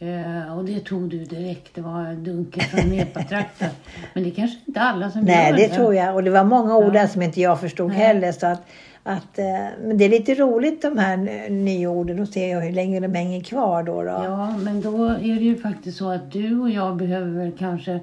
Eh, 0.00 0.58
och 0.58 0.64
det 0.64 0.80
tog 0.80 1.10
du 1.10 1.24
direkt, 1.24 1.74
det 1.74 1.80
var 1.80 2.14
dunken 2.14 2.64
från 2.64 2.92
epatrakten. 2.92 3.70
Men 4.14 4.24
det 4.24 4.30
kanske 4.30 4.58
inte 4.66 4.80
alla 4.80 5.10
som 5.10 5.24
Nej, 5.24 5.50
gör 5.50 5.56
det 5.56 5.68
tror 5.68 5.94
jag. 5.94 6.14
Och 6.14 6.24
det 6.24 6.30
var 6.30 6.44
många 6.44 6.76
ord 6.76 6.92
där 6.92 7.06
som 7.06 7.22
inte 7.22 7.40
jag 7.40 7.60
förstod 7.60 7.88
Nej. 7.88 7.98
heller. 7.98 8.32
Så 8.32 8.46
att, 8.46 8.66
att, 9.02 9.38
eh, 9.38 9.44
men 9.82 9.98
det 9.98 10.04
är 10.04 10.08
lite 10.08 10.34
roligt 10.34 10.82
de 10.82 10.98
här 10.98 11.16
nyorden 11.50 12.20
och 12.20 12.28
se 12.28 12.58
hur 12.58 12.72
länge 12.72 13.00
de 13.00 13.14
hänger 13.14 13.40
kvar 13.40 13.82
då. 13.82 14.02
då. 14.02 14.08
Ja, 14.08 14.56
men 14.56 14.80
då 14.80 15.04
är 15.04 15.34
det 15.34 15.44
ju 15.44 15.56
faktiskt 15.56 15.98
så 15.98 16.10
att 16.10 16.32
du 16.32 16.60
och 16.60 16.70
jag 16.70 16.96
behöver 16.96 17.52
kanske 17.58 18.00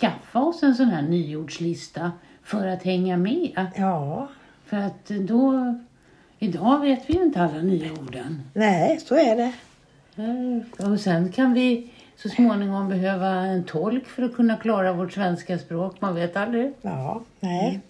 skaffa 0.00 0.38
oss 0.38 0.62
en 0.62 0.74
sån 0.74 0.88
här 0.88 1.02
nyordslista 1.02 2.12
för 2.42 2.66
att 2.66 2.82
hänga 2.82 3.16
med. 3.16 3.66
ja. 3.76 4.28
För 4.66 4.76
att 4.76 5.08
då, 5.08 5.74
idag 6.38 6.80
vet 6.80 7.00
vi 7.06 7.14
ju 7.14 7.22
inte 7.22 7.40
alla 7.42 7.62
nya 7.62 7.92
orden. 7.92 8.42
Nej, 8.52 9.00
så 9.00 9.14
är 9.14 9.36
det. 9.36 9.52
Eh, 10.16 10.86
Och 10.90 11.00
sen 11.00 11.32
kan 11.32 11.52
vi 11.54 11.90
så 12.16 12.28
småningom 12.28 12.88
behöva 12.88 13.28
en 13.28 13.64
tolk 13.64 14.06
för 14.06 14.22
att 14.22 14.34
kunna 14.36 14.56
klara 14.56 14.92
vårt 14.92 15.12
svenska 15.12 15.58
språk. 15.58 16.00
Man 16.00 16.14
vet 16.14 16.36
aldrig. 16.36 16.72
Ja, 16.82 17.22
nej. 17.40 17.80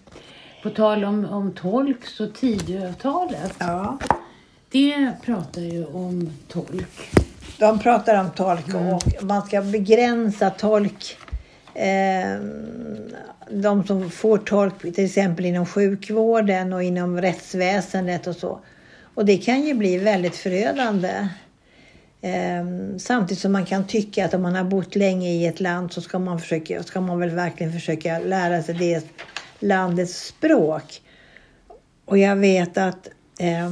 På 0.63 0.69
tal 0.69 1.03
om, 1.05 1.25
om 1.25 1.51
tolk 1.51 2.05
så 2.05 2.27
Tidöavtalet, 2.27 3.53
Ja. 3.59 3.97
det 4.71 5.11
pratar 5.25 5.61
ju 5.61 5.85
om 5.85 6.29
tolk. 6.47 7.09
de 7.59 7.79
pratar 7.79 8.19
om 8.19 8.31
tolk 8.31 8.65
och 8.75 9.23
man 9.23 9.41
ska 9.41 9.61
begränsa 9.61 10.49
tolk. 10.49 11.17
Eh, 11.73 12.39
de 13.51 13.83
som 13.87 14.09
får 14.11 14.37
tolk 14.37 14.79
till 14.81 15.05
exempel 15.05 15.45
inom 15.45 15.65
sjukvården 15.65 16.73
och 16.73 16.83
inom 16.83 17.21
rättsväsendet 17.21 18.27
och 18.27 18.35
så. 18.35 18.59
Och 19.13 19.25
det 19.25 19.37
kan 19.37 19.61
ju 19.61 19.73
bli 19.73 19.97
väldigt 19.97 20.35
förödande. 20.35 21.27
Eh, 22.21 22.65
samtidigt 22.97 23.41
som 23.41 23.51
man 23.51 23.65
kan 23.65 23.87
tycka 23.87 24.25
att 24.25 24.33
om 24.33 24.41
man 24.41 24.55
har 24.55 24.63
bott 24.63 24.95
länge 24.95 25.29
i 25.29 25.45
ett 25.45 25.59
land 25.59 25.93
så 25.93 26.01
ska 26.01 26.19
man, 26.19 26.39
försöka, 26.39 26.83
ska 26.83 27.01
man 27.01 27.19
väl 27.19 27.29
verkligen 27.29 27.73
försöka 27.73 28.19
lära 28.19 28.63
sig 28.63 28.75
det 28.75 29.05
landets 29.59 30.27
språk. 30.27 31.01
Och 32.05 32.17
jag 32.17 32.35
vet 32.35 32.77
att 32.77 33.09
eh, 33.39 33.69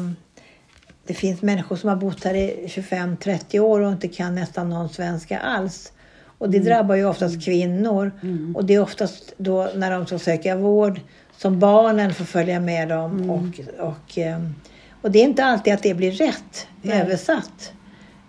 det 1.07 1.13
finns 1.13 1.41
människor 1.41 1.75
som 1.75 1.89
har 1.89 1.95
bott 1.95 2.23
här 2.23 2.33
i 2.33 2.67
25-30 2.67 3.59
år 3.59 3.79
och 3.79 3.91
inte 3.91 4.07
kan 4.07 4.35
nästan 4.35 4.69
någon 4.69 4.89
svenska 4.89 5.39
alls. 5.39 5.91
Och 6.37 6.49
det 6.49 6.57
mm. 6.57 6.69
drabbar 6.69 6.95
ju 6.95 7.05
oftast 7.05 7.45
kvinnor. 7.45 8.11
Mm. 8.23 8.55
Och 8.55 8.65
det 8.65 8.73
är 8.73 8.81
oftast 8.81 9.33
då 9.37 9.69
när 9.75 9.91
de 9.91 10.05
ska 10.05 10.19
söka 10.19 10.55
vård 10.55 10.99
som 11.37 11.59
barnen 11.59 12.13
får 12.13 12.25
följa 12.25 12.59
med 12.59 12.89
dem. 12.89 13.11
Mm. 13.11 13.29
Och, 13.29 13.59
och, 13.79 14.17
ehm, 14.17 14.55
och 15.01 15.11
det 15.11 15.19
är 15.19 15.23
inte 15.23 15.45
alltid 15.45 15.73
att 15.73 15.83
det 15.83 15.93
blir 15.93 16.11
rätt 16.11 16.67
Nej. 16.81 17.01
översatt. 17.01 17.73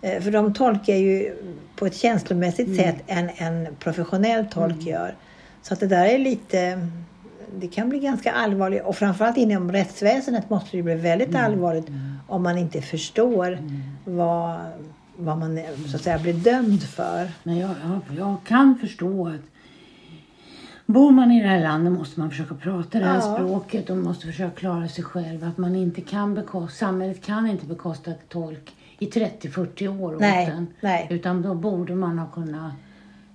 Eh, 0.06 0.22
för 0.22 0.30
de 0.30 0.54
tolkar 0.54 0.94
ju 0.94 1.34
på 1.76 1.86
ett 1.86 1.96
känslomässigt 1.96 2.66
mm. 2.66 2.78
sätt 2.78 3.04
än 3.06 3.30
en 3.36 3.68
professionell 3.78 4.46
tolk 4.46 4.75
mm. 4.75 4.86
gör. 4.86 5.14
Så 5.62 5.75
att 5.75 5.80
det 5.80 5.86
där 5.86 6.06
är 6.06 6.18
lite 6.18 6.88
det 7.60 7.68
kan 7.68 7.88
bli 7.88 7.98
ganska 7.98 8.32
allvarligt 8.32 8.82
och 8.84 8.96
framförallt 8.96 9.36
inom 9.36 9.72
rättsväsendet 9.72 10.50
måste 10.50 10.76
det 10.76 10.82
bli 10.82 10.94
väldigt 10.94 11.28
mm. 11.28 11.44
allvarligt 11.44 11.86
om 12.26 12.42
man 12.42 12.58
inte 12.58 12.82
förstår 12.82 13.52
mm. 13.52 13.82
vad, 14.04 14.58
vad 15.16 15.38
man 15.38 15.60
så 15.88 15.96
att 15.96 16.02
säga 16.02 16.18
blir 16.18 16.32
dömd 16.32 16.82
för. 16.82 17.30
Men 17.42 17.58
jag, 17.58 17.70
jag, 17.70 18.18
jag 18.18 18.36
kan 18.44 18.78
förstå 18.78 19.28
att 19.28 19.40
Bor 20.86 21.10
man 21.10 21.30
i 21.32 21.42
det 21.42 21.48
här 21.48 21.60
landet 21.60 21.92
måste 21.92 22.20
man 22.20 22.30
försöka 22.30 22.54
prata 22.54 22.98
det 22.98 23.04
här 23.04 23.14
ja. 23.14 23.34
språket 23.34 23.90
och 23.90 23.96
måste 23.96 24.26
försöka 24.26 24.56
klara 24.56 24.88
sig 24.88 25.04
själv. 25.04 25.44
Att 25.44 25.58
man 25.58 25.75
inte 25.75 26.00
kan 26.00 26.34
bekosta, 26.34 26.86
samhället 26.86 27.25
kan 27.25 27.46
inte 27.46 27.66
bekosta 27.66 28.12
tolk 28.28 28.75
i 28.99 29.07
30-40 29.07 30.03
år 30.03 30.17
nej, 30.21 30.53
nej. 30.81 31.07
Utan 31.11 31.43
då 31.43 31.55
borde 31.55 31.95
man 31.95 32.19
ha 32.19 32.26
kunnat 32.26 32.73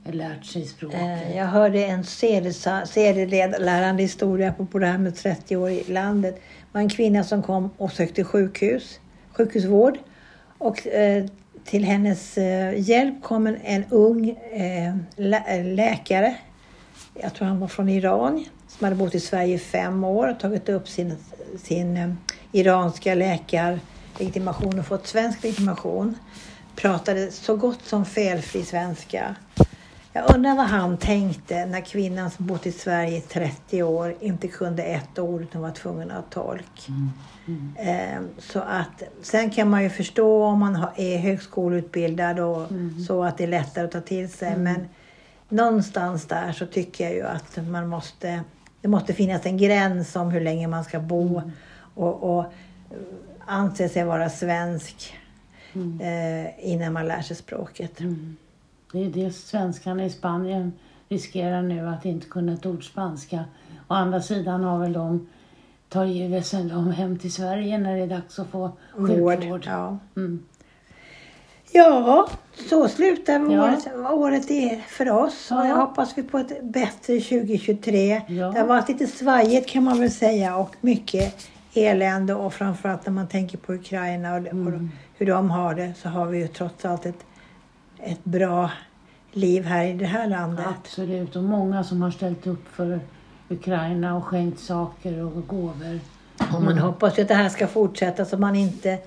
lärt 0.04 0.46
sig 0.46 0.66
språket. 0.66 1.02
Eh, 1.02 1.38
jag 1.38 1.46
hörde 1.46 1.86
en 1.86 2.04
serielärande 2.04 4.04
historia 4.04 4.54
på, 4.72 4.80
det 4.80 4.86
här 4.86 4.98
med 4.98 5.16
30 5.16 5.58
år 5.58 5.70
i 5.70 5.84
landet. 5.84 6.36
Det 6.36 6.42
var 6.72 6.82
en 6.82 6.90
kvinna 6.90 7.24
som 7.24 7.44
kom 7.44 7.70
och 7.78 7.92
sökte 7.92 8.24
sjukhus, 8.24 9.00
sjukhusvård. 9.32 9.98
Och 10.58 10.88
eh, 10.88 11.26
till 11.66 11.84
hennes 11.84 12.38
eh, 12.38 12.90
hjälp 12.90 13.24
kom 13.24 13.48
en, 13.48 13.58
en 13.64 13.86
ung 13.90 14.30
eh, 14.30 14.96
lä 15.16 15.64
läkare. 15.64 16.36
Jag 17.22 17.34
tror 17.34 17.48
han 17.48 17.60
var 17.60 17.68
från 17.68 17.90
Iran. 17.90 18.46
Som 18.68 18.86
hade 18.86 18.96
bott 18.96 19.16
i 19.16 19.20
Sverige 19.20 19.56
i 19.56 19.60
fem 19.60 20.04
år 20.04 20.28
och 20.28 20.40
tagit 20.40 20.70
upp 20.70 20.88
sin, 20.88 21.18
sin 21.64 21.98
eh, 21.98 22.14
iranska 22.52 23.16
läkarlegitimation 24.22 24.80
och 24.80 24.86
fått 24.86 25.08
svensk 25.08 25.44
legitimation. 25.44 26.16
Pratade 26.76 27.32
så 27.32 27.56
gott 27.56 27.86
som 27.86 28.06
felfri 28.06 28.64
svenska. 28.64 29.36
Jag 30.14 30.36
undrar 30.36 30.56
vad 30.56 30.66
han 30.66 30.98
tänkte 30.98 31.66
när 31.66 31.82
kvinnan 31.82 32.32
som 32.32 32.48
bott 32.48 32.66
i 32.66 32.72
Sverige 32.72 33.18
i 33.18 33.22
30 33.22 33.84
år 33.84 34.16
inte 34.20 34.48
kunde 34.48 34.84
ett 34.84 35.20
ord 35.20 35.42
utan 35.42 35.62
var 35.62 35.72
tvungen 35.72 36.12
att 36.12 36.34
ha 36.34 36.44
tolk. 36.44 36.88
Mm. 36.88 37.10
Mm. 37.78 38.30
Så 38.38 38.60
att, 38.60 39.04
sen 39.22 39.50
kan 39.50 39.70
man 39.70 39.84
ju 39.84 39.90
förstå 39.90 40.44
om 40.44 40.60
man 40.60 40.86
är 40.96 41.18
högskoleutbildad 41.18 42.40
och 42.40 42.72
mm. 42.72 43.00
så 43.00 43.24
att 43.24 43.38
det 43.38 43.44
är 43.44 43.48
lättare 43.48 43.86
att 43.86 43.92
ta 43.92 44.02
till 44.02 44.30
sig. 44.30 44.48
Mm. 44.48 44.64
Men 44.64 44.88
någonstans 45.50 46.26
där 46.26 46.52
så 46.52 46.66
tycker 46.66 47.04
jag 47.04 47.14
ju 47.14 47.24
att 47.24 47.58
man 47.68 47.88
måste, 47.88 48.44
det 48.82 48.88
måste 48.88 49.14
finnas 49.14 49.46
en 49.46 49.58
gräns 49.58 50.16
om 50.16 50.32
hur 50.32 50.42
länge 50.42 50.68
man 50.68 50.84
ska 50.84 51.00
bo 51.00 51.38
mm. 51.38 51.52
och, 51.96 52.38
och 52.38 52.54
anse 53.46 53.90
sig 53.90 54.04
vara 54.04 54.30
svensk 54.30 55.14
mm. 55.74 56.02
eh, 56.02 56.72
innan 56.72 56.94
man 56.94 57.08
lär 57.08 57.22
sig 57.22 57.36
språket. 57.36 57.98
Det 58.92 59.06
är 59.06 59.10
det 59.10 59.32
svenskarna 59.32 60.06
i 60.06 60.10
Spanien 60.10 60.74
riskerar 61.10 61.62
nu 61.62 61.88
att 61.88 62.06
inte 62.06 62.28
kunna 62.28 62.54
ett 62.54 62.66
ord 62.66 62.84
spanska. 62.84 63.46
Å 63.88 63.94
andra 63.94 64.22
sidan 64.22 64.64
har 64.64 64.80
väl 64.80 64.94
de 64.94 65.28
tar 65.90 66.06
ju 66.06 66.42
dem 66.70 66.92
hem 66.92 67.20
till 67.20 67.32
Sverige 67.32 67.78
när 67.78 67.96
det 67.96 68.04
är 68.04 68.08
dags 68.08 68.40
att 68.40 68.48
få 68.48 68.72
sjukvård. 68.94 69.64
Ja. 69.66 69.98
Mm. 70.16 70.44
ja, 71.72 72.30
så 72.70 72.88
slutar 72.88 73.34
ja. 73.34 73.64
året, 73.64 73.88
året 74.12 74.52
är 74.52 74.82
för 74.88 75.10
oss. 75.10 75.48
Ja. 75.50 75.60
Och 75.60 75.68
jag 75.68 75.76
hoppas 75.76 76.18
vi 76.18 76.24
på 76.24 76.38
ett 76.38 76.64
bättre 76.64 77.20
2023. 77.20 78.22
Ja. 78.28 78.52
Det 78.52 78.60
har 78.60 78.68
varit 78.68 78.90
lite 78.90 79.08
svajigt 79.08 79.70
kan 79.70 79.84
man 79.84 80.00
väl 80.00 80.12
säga 80.12 80.58
och 80.58 80.76
mycket 80.82 81.50
elände 81.74 82.34
och 82.34 82.54
framförallt 82.54 83.06
när 83.06 83.14
man 83.14 83.28
tänker 83.28 83.58
på 83.58 83.74
Ukraina 83.74 84.32
och, 84.32 84.38
mm. 84.38 84.68
och 84.68 84.82
hur 85.18 85.26
de 85.26 85.50
har 85.50 85.76
det 85.76 85.94
så 85.94 86.10
har 86.10 86.26
vi 86.26 86.38
ju 86.38 86.48
trots 86.48 86.86
allt 86.86 87.06
ett 87.06 87.26
ett 88.04 88.24
bra 88.24 88.72
liv 89.32 89.64
här 89.64 89.86
i 89.86 89.94
det 89.94 90.06
här 90.06 90.28
landet. 90.28 90.66
Absolut, 90.80 91.36
och 91.36 91.44
många 91.44 91.84
som 91.84 92.02
har 92.02 92.12
ställt 92.12 92.48
upp 92.48 92.68
för 92.68 93.00
Ukraina 93.50 94.18
och 94.18 94.26
skänkt 94.26 94.60
saker 94.60 95.24
och 95.24 95.48
gåvor. 95.48 96.00
Och 96.54 96.62
man 96.62 96.78
hoppas 96.78 97.18
ju 97.18 97.22
att 97.22 97.28
det 97.28 97.36
här 97.36 97.50
ska 97.50 97.68
fortsätta 97.68 98.26
så 98.26 98.38
man 98.38 98.56
inte 98.56 99.00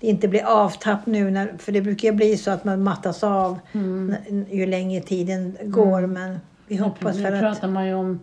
det 0.00 0.08
inte 0.08 0.28
blir 0.28 0.44
avtapp 0.44 1.06
nu, 1.06 1.30
när, 1.30 1.54
för 1.58 1.72
det 1.72 1.80
brukar 1.80 2.08
ju 2.08 2.14
bli 2.14 2.36
så 2.36 2.50
att 2.50 2.64
man 2.64 2.82
mattas 2.82 3.24
av 3.24 3.58
mm. 3.72 4.14
ju 4.50 4.66
längre 4.66 5.00
tiden 5.00 5.56
går. 5.64 5.98
Mm. 5.98 6.12
Men 6.12 6.40
vi 6.66 6.76
hoppas 6.76 7.16
för 7.16 7.24
att... 7.24 7.32
Nu 7.32 7.40
pratar 7.40 7.68
man 7.68 7.86
ju 7.86 7.94
om 7.94 8.20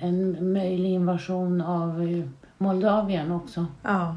en 0.00 0.52
möjlig 0.52 0.90
invasion 0.90 1.60
av 1.60 2.02
eh, 2.02 2.24
Moldavien 2.62 3.32
också. 3.32 3.66
Ja. 3.82 4.16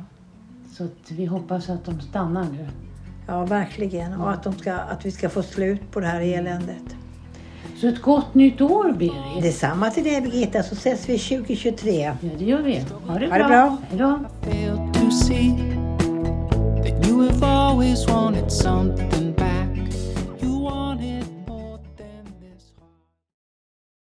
Så 0.78 0.88
vi 1.10 1.26
hoppas 1.26 1.70
att 1.70 1.86
de 1.86 2.02
stannar 2.02 2.44
nu. 2.44 2.68
Ja, 3.28 3.46
verkligen. 3.46 4.22
Och 4.22 4.32
att, 4.32 4.44
de 4.44 4.54
ska, 4.54 4.74
att 4.74 5.06
vi 5.06 5.12
ska 5.12 5.30
få 5.30 5.44
slut 5.44 5.92
på 5.92 6.00
det 6.00 6.08
här 6.08 6.22
eländet. 6.22 6.96
Så 7.76 7.88
ett 7.88 8.02
gott 8.02 8.34
nytt 8.34 8.62
år, 8.62 8.92
Berit. 8.92 9.42
Detsamma 9.42 9.90
till 9.90 10.04
dig, 10.04 10.22
Birgitta, 10.22 10.64
så 10.64 10.76
ses 10.76 11.10
vi 11.10 11.18
2023. 11.20 12.14
Ja, 12.22 12.30
det 12.38 12.46
gör 12.46 12.62
vi. 12.62 12.86
Ha 13.08 13.20
det 13.20 13.28
ha 13.28 13.38
bra. 13.38 13.48
bra. 13.48 13.78
Hej 13.90 14.00
då. 14.00 14.20